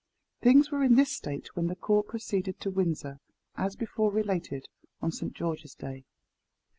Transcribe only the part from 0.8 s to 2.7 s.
in this state when the court proceeded